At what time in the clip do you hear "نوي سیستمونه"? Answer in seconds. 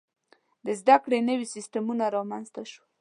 1.29-2.05